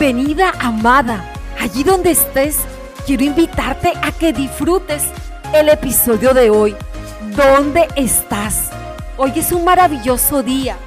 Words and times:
Bienvenida, 0.00 0.54
amada. 0.60 1.30
Allí 1.60 1.84
donde 1.84 2.12
estés, 2.12 2.56
quiero 3.04 3.22
invitarte 3.22 3.92
a 4.02 4.10
que 4.12 4.32
disfrutes 4.32 5.04
el 5.52 5.68
episodio 5.68 6.32
de 6.32 6.48
hoy. 6.48 6.74
¿Dónde 7.36 7.86
estás? 7.96 8.70
Hoy 9.18 9.32
es 9.36 9.52
un 9.52 9.62
maravilloso 9.62 10.42
día. 10.42 10.78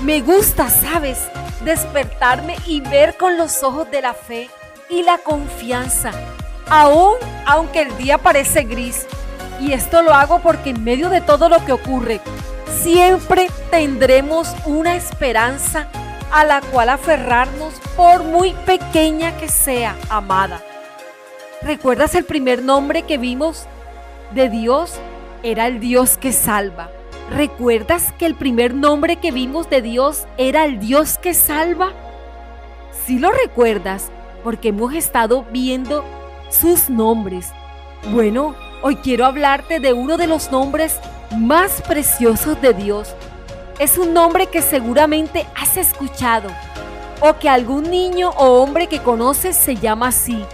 Me 0.00 0.20
gusta, 0.20 0.68
¿sabes? 0.68 1.18
Despertarme 1.64 2.56
y 2.66 2.82
ver 2.82 3.16
con 3.16 3.38
los 3.38 3.62
ojos 3.62 3.90
de 3.90 4.02
la 4.02 4.12
fe 4.12 4.50
y 4.90 5.02
la 5.02 5.16
confianza. 5.16 6.10
Aún 6.68 7.16
aunque 7.46 7.80
el 7.80 7.96
día 7.96 8.18
parece 8.18 8.64
gris. 8.64 9.06
Y 9.62 9.72
esto 9.72 10.02
lo 10.02 10.12
hago 10.12 10.40
porque 10.40 10.70
en 10.70 10.84
medio 10.84 11.08
de 11.08 11.22
todo 11.22 11.48
lo 11.48 11.64
que 11.64 11.72
ocurre, 11.72 12.20
siempre 12.82 13.48
tendremos 13.70 14.54
una 14.66 14.94
esperanza 14.94 15.88
a 16.30 16.44
la 16.44 16.60
cual 16.60 16.88
aferrarnos 16.88 17.74
por 17.96 18.24
muy 18.24 18.52
pequeña 18.66 19.36
que 19.36 19.48
sea, 19.48 19.96
amada. 20.08 20.62
¿Recuerdas 21.62 22.14
el 22.14 22.24
primer 22.24 22.62
nombre 22.62 23.02
que 23.02 23.18
vimos 23.18 23.66
de 24.32 24.48
Dios? 24.48 24.94
Era 25.42 25.66
el 25.66 25.80
Dios 25.80 26.18
que 26.18 26.32
salva. 26.32 26.90
¿Recuerdas 27.30 28.12
que 28.18 28.26
el 28.26 28.34
primer 28.34 28.74
nombre 28.74 29.16
que 29.16 29.32
vimos 29.32 29.68
de 29.68 29.82
Dios 29.82 30.26
era 30.38 30.64
el 30.64 30.78
Dios 30.78 31.18
que 31.18 31.34
salva? 31.34 31.92
Si 33.06 33.18
lo 33.18 33.30
recuerdas, 33.30 34.10
porque 34.42 34.68
hemos 34.68 34.94
estado 34.94 35.44
viendo 35.50 36.04
sus 36.50 36.88
nombres. 36.88 37.52
Bueno, 38.12 38.54
hoy 38.82 38.96
quiero 38.96 39.26
hablarte 39.26 39.80
de 39.80 39.92
uno 39.92 40.16
de 40.16 40.26
los 40.26 40.50
nombres 40.50 40.98
más 41.36 41.82
preciosos 41.82 42.60
de 42.62 42.72
Dios. 42.72 43.14
Es 43.78 43.96
un 43.96 44.12
nombre 44.12 44.48
que 44.48 44.60
seguramente 44.60 45.46
has 45.54 45.76
escuchado 45.76 46.50
o 47.20 47.38
que 47.38 47.48
algún 47.48 47.84
niño 47.84 48.30
o 48.30 48.60
hombre 48.60 48.88
que 48.88 49.00
conoces 49.00 49.56
se 49.56 49.76
llama 49.76 50.08
así. 50.08 50.44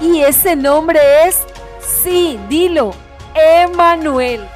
Y 0.00 0.22
ese 0.22 0.56
nombre 0.56 0.98
es, 1.26 1.38
sí, 1.80 2.38
dilo, 2.48 2.92
Emanuel. 3.34 4.46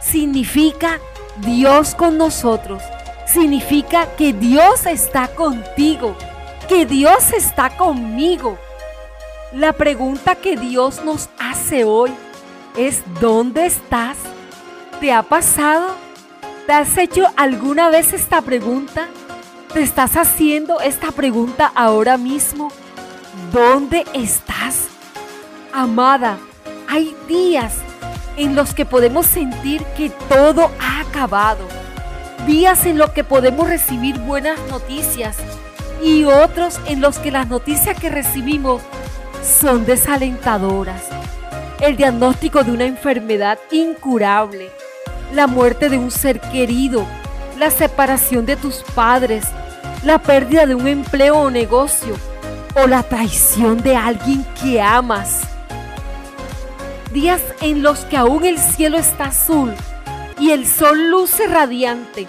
Significa 0.00 0.98
Dios 1.36 1.94
con 1.94 2.18
nosotros. 2.18 2.82
Significa 3.26 4.06
que 4.16 4.32
Dios 4.32 4.86
está 4.86 5.28
contigo, 5.28 6.16
que 6.68 6.86
Dios 6.86 7.32
está 7.32 7.76
conmigo. 7.76 8.58
La 9.52 9.72
pregunta 9.72 10.34
que 10.34 10.56
Dios 10.56 11.04
nos 11.04 11.28
hace 11.38 11.84
hoy 11.84 12.12
es 12.76 13.02
¿dónde 13.20 13.66
estás? 13.66 14.16
¿Te 15.00 15.12
ha 15.12 15.22
pasado? 15.22 16.03
¿Te 16.66 16.72
has 16.72 16.96
hecho 16.96 17.26
alguna 17.36 17.90
vez 17.90 18.14
esta 18.14 18.40
pregunta? 18.40 19.08
¿Te 19.74 19.82
estás 19.82 20.16
haciendo 20.16 20.80
esta 20.80 21.10
pregunta 21.12 21.70
ahora 21.74 22.16
mismo? 22.16 22.72
¿Dónde 23.52 24.06
estás? 24.14 24.86
Amada, 25.74 26.38
hay 26.88 27.14
días 27.28 27.74
en 28.38 28.54
los 28.54 28.72
que 28.72 28.86
podemos 28.86 29.26
sentir 29.26 29.84
que 29.94 30.08
todo 30.08 30.70
ha 30.80 31.00
acabado. 31.00 31.68
Días 32.46 32.86
en 32.86 32.96
los 32.96 33.10
que 33.10 33.24
podemos 33.24 33.68
recibir 33.68 34.18
buenas 34.20 34.58
noticias 34.70 35.36
y 36.02 36.24
otros 36.24 36.80
en 36.86 37.02
los 37.02 37.18
que 37.18 37.30
las 37.30 37.46
noticias 37.46 37.98
que 38.00 38.08
recibimos 38.08 38.80
son 39.42 39.84
desalentadoras. 39.84 41.02
El 41.80 41.96
diagnóstico 41.96 42.64
de 42.64 42.72
una 42.72 42.84
enfermedad 42.86 43.58
incurable, 43.70 44.70
la 45.34 45.46
muerte 45.46 45.88
de 45.88 45.98
un 45.98 46.10
ser 46.10 46.40
querido, 46.40 47.06
la 47.58 47.70
separación 47.70 48.46
de 48.46 48.56
tus 48.56 48.82
padres, 48.94 49.44
la 50.04 50.18
pérdida 50.18 50.66
de 50.66 50.74
un 50.74 50.86
empleo 50.86 51.38
o 51.38 51.50
negocio 51.50 52.16
o 52.76 52.86
la 52.86 53.02
traición 53.02 53.82
de 53.82 53.96
alguien 53.96 54.44
que 54.60 54.80
amas. 54.80 55.42
Días 57.12 57.42
en 57.60 57.82
los 57.82 58.00
que 58.00 58.16
aún 58.16 58.44
el 58.44 58.58
cielo 58.58 58.98
está 58.98 59.26
azul 59.26 59.72
y 60.38 60.50
el 60.50 60.66
sol 60.66 61.10
luce 61.10 61.46
radiante, 61.46 62.26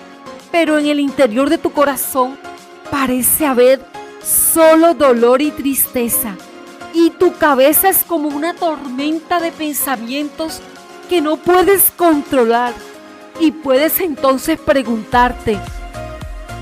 pero 0.52 0.78
en 0.78 0.88
el 0.88 1.00
interior 1.00 1.50
de 1.50 1.58
tu 1.58 1.72
corazón 1.72 2.38
parece 2.92 3.46
haber 3.46 3.82
solo 4.22 4.94
dolor 4.94 5.42
y 5.42 5.52
tristeza 5.52 6.36
y 6.96 7.10
tu 7.10 7.34
cabeza 7.34 7.90
es 7.90 8.04
como 8.06 8.30
una 8.30 8.54
tormenta 8.54 9.42
de 9.42 9.52
pensamientos 9.52 10.62
que 11.10 11.20
no 11.20 11.36
puedes 11.36 11.92
controlar. 11.92 12.74
Y 13.40 13.52
puedes 13.52 14.00
entonces 14.00 14.60
preguntarte, 14.60 15.60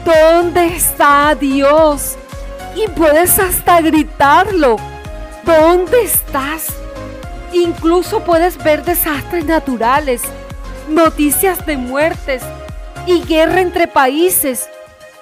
¿dónde 0.05 0.67
está 0.67 1.35
Dios? 1.35 2.15
Y 2.75 2.87
puedes 2.89 3.37
hasta 3.37 3.79
gritarlo, 3.81 4.77
¿dónde 5.45 6.03
estás? 6.03 6.67
Incluso 7.53 8.23
puedes 8.23 8.61
ver 8.63 8.83
desastres 8.83 9.45
naturales, 9.45 10.23
noticias 10.89 11.63
de 11.65 11.77
muertes 11.77 12.41
y 13.05 13.21
guerra 13.21 13.61
entre 13.61 13.87
países. 13.87 14.67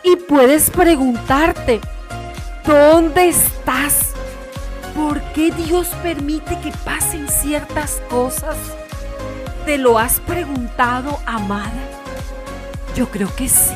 Y 0.04 0.16
puedes 0.16 0.70
preguntarte, 0.70 1.82
¿dónde 2.66 3.28
estás? 3.30 4.12
¿Por 4.96 5.22
qué 5.34 5.52
Dios 5.52 5.90
permite 6.02 6.58
que 6.62 6.72
pasen 6.84 7.28
ciertas 7.28 8.02
cosas? 8.10 8.58
¿Te 9.66 9.78
lo 9.78 9.98
has 9.98 10.20
preguntado, 10.20 11.20
amada? 11.26 11.72
Yo 12.96 13.10
creo 13.10 13.34
que 13.36 13.48
sí. 13.48 13.76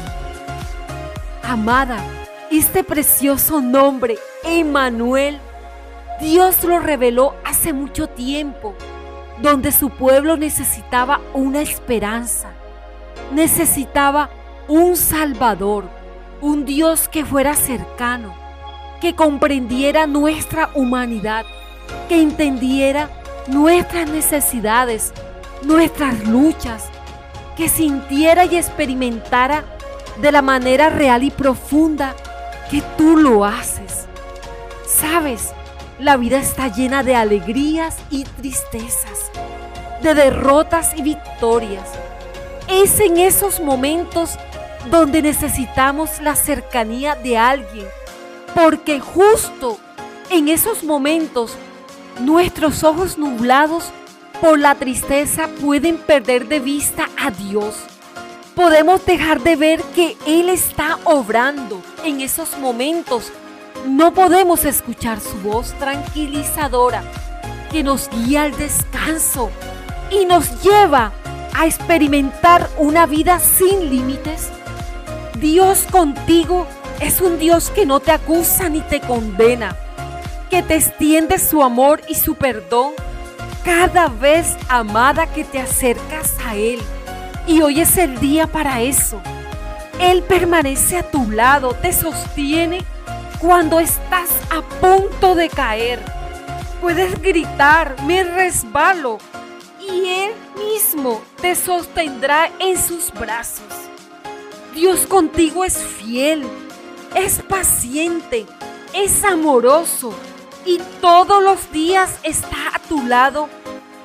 Amada, 1.44 1.98
este 2.52 2.84
precioso 2.84 3.62
nombre, 3.62 4.18
Emanuel, 4.44 5.40
Dios 6.20 6.64
lo 6.64 6.80
reveló 6.80 7.36
hace 7.44 7.72
mucho 7.72 8.08
tiempo, 8.08 8.76
donde 9.42 9.72
su 9.72 9.90
pueblo 9.90 10.38
necesitaba 10.38 11.22
una 11.34 11.62
esperanza, 11.62 12.50
necesitaba 13.32 14.30
un 14.68 14.96
Salvador, 14.96 15.86
un 16.42 16.66
Dios 16.66 17.08
que 17.08 17.24
fuera 17.24 17.54
cercano 17.54 18.46
que 19.06 19.14
comprendiera 19.14 20.08
nuestra 20.08 20.72
humanidad, 20.74 21.46
que 22.10 22.22
entendiera 22.22 23.10
nuestras 23.48 24.10
necesidades, 24.10 25.14
nuestras 25.66 26.28
luchas, 26.28 26.86
que 27.58 27.70
sintiera 27.70 28.46
y 28.46 28.58
experimentara 28.58 29.64
de 30.22 30.32
la 30.32 30.42
manera 30.42 30.90
real 30.90 31.24
y 31.24 31.32
profunda 31.32 32.16
que 32.70 32.82
tú 32.98 33.18
lo 33.18 33.46
haces. 33.46 34.06
Sabes, 34.88 35.52
la 36.00 36.18
vida 36.18 36.38
está 36.38 36.68
llena 36.68 37.04
de 37.04 37.16
alegrías 37.16 37.98
y 38.10 38.24
tristezas, 38.24 39.32
de 40.02 40.14
derrotas 40.14 40.96
y 40.96 41.02
victorias. 41.02 41.90
Es 42.70 43.00
en 43.00 43.18
esos 43.18 43.60
momentos 43.60 44.38
donde 44.90 45.22
necesitamos 45.22 46.22
la 46.22 46.36
cercanía 46.36 47.16
de 47.16 47.38
alguien 47.38 47.86
porque 48.56 49.02
justo 49.02 49.78
en 50.30 50.48
esos 50.48 50.84
momentos 50.84 51.56
nuestros 52.22 52.84
ojos 52.84 53.18
nublados 53.18 53.92
por 54.42 54.60
la 54.60 54.76
tristeza 54.76 55.48
pueden 55.62 55.98
perder 55.98 56.48
de 56.48 56.60
vista 56.60 57.10
a 57.18 57.32
Dios. 57.32 57.76
Podemos 58.56 59.06
dejar 59.06 59.42
de 59.42 59.56
ver 59.56 59.82
que 59.96 60.16
Él 60.26 60.50
está 60.50 60.98
obrando 61.04 61.82
en 62.04 62.22
esos 62.22 62.58
momentos. 62.58 63.32
No 63.88 64.14
podemos 64.14 64.66
escuchar 64.66 65.20
su 65.20 65.38
voz 65.40 65.74
tranquilizadora 65.80 67.04
que 67.72 67.84
nos 67.84 68.10
guía 68.10 68.44
al 68.44 68.58
descanso 68.58 69.52
y 70.10 70.26
nos 70.26 70.62
lleva 70.64 71.12
a 71.54 71.66
experimentar 71.66 72.70
una 72.78 73.06
vida 73.06 73.40
sin 73.40 73.90
límites. 73.90 74.50
Dios 75.40 75.84
contigo 75.92 76.66
es 77.00 77.22
un 77.22 77.38
Dios 77.38 77.70
que 77.70 77.86
no 77.86 78.00
te 78.00 78.12
acusa 78.12 78.70
ni 78.70 78.82
te 78.82 79.02
condena, 79.02 79.76
que 80.50 80.64
te 80.64 80.76
extiende 80.76 81.40
su 81.40 81.62
amor 81.62 82.02
y 82.08 82.16
su 82.16 82.36
perdón 82.36 82.94
cada 83.66 84.08
vez, 84.08 84.56
amada, 84.70 85.28
que 85.28 85.44
te 85.44 85.60
acercas 85.60 86.36
a 86.46 86.56
Él. 86.56 86.80
Y 87.48 87.62
hoy 87.62 87.82
es 87.82 87.98
el 87.98 88.20
día 88.20 88.48
para 88.48 88.82
eso. 88.82 89.20
Él 90.00 90.24
permanece 90.24 90.98
a 90.98 91.10
tu 91.10 91.30
lado, 91.32 91.74
te 91.74 91.92
sostiene 91.92 92.86
cuando 93.40 93.80
estás 93.80 94.30
a 94.50 94.62
punto 94.80 95.36
de 95.36 95.50
caer. 95.50 96.00
Puedes 96.80 97.22
gritar, 97.22 97.96
me 98.04 98.24
resbalo, 98.24 99.18
y 99.82 100.08
Él 100.08 100.32
mismo 100.58 101.22
te 101.42 101.56
sostendrá 101.56 102.50
en 102.60 102.78
sus 102.78 103.12
brazos. 103.12 103.66
Dios 104.74 105.08
contigo 105.08 105.66
es 105.66 105.78
fiel 105.78 106.46
es 107.16 107.42
paciente, 107.42 108.46
es 108.94 109.24
amoroso 109.24 110.14
y 110.66 110.80
todos 111.00 111.42
los 111.42 111.72
días 111.72 112.20
está 112.24 112.75
tu 112.88 113.06
lado 113.06 113.50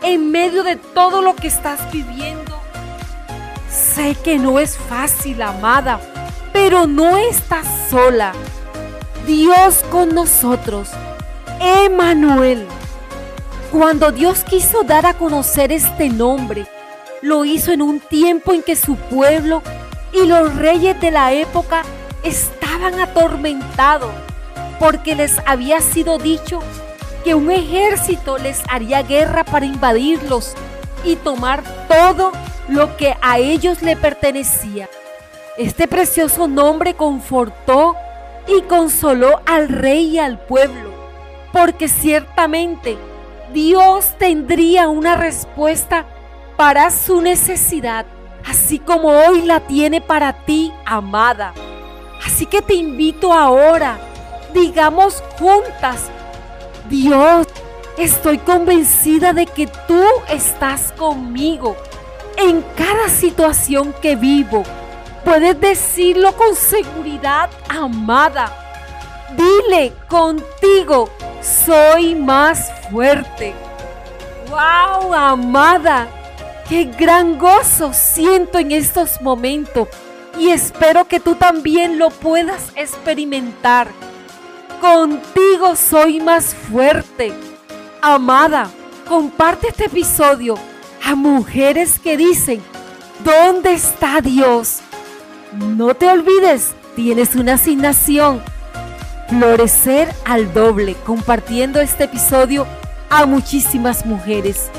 en 0.02 0.30
medio 0.30 0.62
de 0.62 0.76
todo 0.76 1.22
lo 1.22 1.34
que 1.34 1.48
estás 1.48 1.90
viviendo. 1.92 2.58
Sé 3.68 4.14
que 4.14 4.38
no 4.38 4.58
es 4.58 4.76
fácil, 4.76 5.42
amada, 5.42 6.00
pero 6.52 6.86
no 6.86 7.16
estás 7.16 7.66
sola. 7.88 8.32
Dios 9.26 9.84
con 9.90 10.14
nosotros, 10.14 10.88
Emanuel. 11.60 12.66
Cuando 13.70 14.10
Dios 14.10 14.42
quiso 14.42 14.82
dar 14.82 15.06
a 15.06 15.14
conocer 15.14 15.70
este 15.70 16.08
nombre, 16.08 16.66
lo 17.22 17.44
hizo 17.44 17.72
en 17.72 17.82
un 17.82 18.00
tiempo 18.00 18.52
en 18.52 18.62
que 18.62 18.74
su 18.74 18.96
pueblo 18.96 19.62
y 20.12 20.26
los 20.26 20.56
reyes 20.56 21.00
de 21.00 21.10
la 21.10 21.32
época 21.32 21.82
estaban 22.24 22.98
atormentados 22.98 24.12
porque 24.80 25.14
les 25.14 25.38
había 25.46 25.80
sido 25.80 26.18
dicho 26.18 26.60
que 27.24 27.34
un 27.34 27.50
ejército 27.50 28.38
les 28.38 28.62
haría 28.68 29.02
guerra 29.02 29.44
para 29.44 29.66
invadirlos 29.66 30.54
y 31.04 31.16
tomar 31.16 31.62
todo 31.88 32.32
lo 32.68 32.96
que 32.96 33.16
a 33.20 33.38
ellos 33.38 33.82
le 33.82 33.96
pertenecía. 33.96 34.88
Este 35.58 35.88
precioso 35.88 36.48
nombre 36.48 36.94
confortó 36.94 37.96
y 38.46 38.62
consoló 38.62 39.40
al 39.46 39.68
rey 39.68 40.10
y 40.10 40.18
al 40.18 40.38
pueblo, 40.38 40.90
porque 41.52 41.88
ciertamente 41.88 42.96
Dios 43.52 44.14
tendría 44.18 44.88
una 44.88 45.16
respuesta 45.16 46.06
para 46.56 46.90
su 46.90 47.20
necesidad, 47.20 48.06
así 48.46 48.78
como 48.78 49.08
hoy 49.08 49.42
la 49.42 49.60
tiene 49.60 50.00
para 50.00 50.32
ti, 50.44 50.72
amada. 50.84 51.52
Así 52.24 52.46
que 52.46 52.62
te 52.62 52.74
invito 52.74 53.32
ahora, 53.32 53.98
digamos 54.54 55.22
juntas, 55.38 56.10
Dios, 56.88 57.46
estoy 57.98 58.38
convencida 58.38 59.32
de 59.32 59.46
que 59.46 59.66
tú 59.66 60.02
estás 60.28 60.92
conmigo 60.92 61.76
en 62.36 62.62
cada 62.76 63.08
situación 63.08 63.94
que 64.00 64.16
vivo. 64.16 64.62
Puedes 65.24 65.60
decirlo 65.60 66.32
con 66.36 66.54
seguridad, 66.54 67.50
amada. 67.68 68.56
Dile 69.36 69.92
contigo, 70.08 71.10
soy 71.42 72.14
más 72.14 72.72
fuerte. 72.90 73.54
¡Wow, 74.48 75.14
amada! 75.14 76.08
¡Qué 76.68 76.84
gran 76.84 77.38
gozo 77.38 77.92
siento 77.92 78.58
en 78.58 78.72
estos 78.72 79.20
momentos! 79.20 79.88
Y 80.38 80.48
espero 80.48 81.04
que 81.06 81.20
tú 81.20 81.34
también 81.34 81.98
lo 81.98 82.10
puedas 82.10 82.72
experimentar. 82.74 83.88
Contigo 84.80 85.76
soy 85.76 86.20
más 86.20 86.54
fuerte. 86.54 87.34
Amada, 88.00 88.70
comparte 89.06 89.68
este 89.68 89.84
episodio 89.84 90.54
a 91.04 91.14
mujeres 91.14 91.98
que 91.98 92.16
dicen, 92.16 92.62
¿dónde 93.22 93.74
está 93.74 94.22
Dios? 94.22 94.78
No 95.52 95.94
te 95.94 96.08
olvides, 96.08 96.72
tienes 96.96 97.34
una 97.34 97.54
asignación. 97.54 98.42
Florecer 99.28 100.14
al 100.24 100.54
doble, 100.54 100.96
compartiendo 101.04 101.78
este 101.80 102.04
episodio 102.04 102.66
a 103.10 103.26
muchísimas 103.26 104.06
mujeres. 104.06 104.70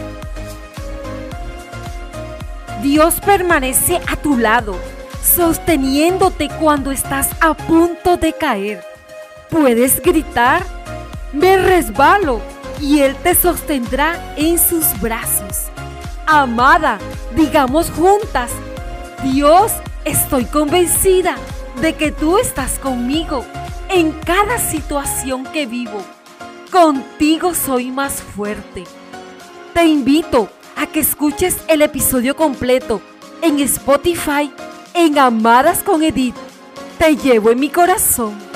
Dios 2.81 3.21
permanece 3.23 4.01
a 4.07 4.15
tu 4.15 4.35
lado, 4.35 4.75
sosteniéndote 5.23 6.49
cuando 6.59 6.89
estás 6.89 7.29
a 7.39 7.53
punto 7.53 8.17
de 8.17 8.33
caer. 8.33 8.90
Puedes 9.51 10.01
gritar, 10.01 10.63
me 11.33 11.57
resbalo, 11.57 12.39
y 12.79 13.01
Él 13.01 13.15
te 13.21 13.35
sostendrá 13.35 14.33
en 14.37 14.57
sus 14.57 14.99
brazos. 15.01 15.67
Amada, 16.25 16.97
digamos 17.35 17.91
juntas, 17.91 18.49
Dios, 19.23 19.73
estoy 20.05 20.45
convencida 20.45 21.35
de 21.81 21.93
que 21.95 22.11
tú 22.13 22.37
estás 22.37 22.79
conmigo 22.79 23.45
en 23.89 24.13
cada 24.13 24.57
situación 24.57 25.43
que 25.43 25.65
vivo. 25.65 26.01
Contigo 26.71 27.53
soy 27.53 27.91
más 27.91 28.21
fuerte. 28.21 28.85
Te 29.73 29.85
invito 29.85 30.49
a 30.77 30.87
que 30.87 31.01
escuches 31.01 31.57
el 31.67 31.81
episodio 31.81 32.37
completo 32.37 33.01
en 33.41 33.59
Spotify 33.59 34.49
en 34.93 35.19
Amadas 35.19 35.83
con 35.83 36.03
Edith. 36.03 36.35
Te 36.97 37.17
llevo 37.17 37.51
en 37.51 37.59
mi 37.59 37.69
corazón. 37.69 38.50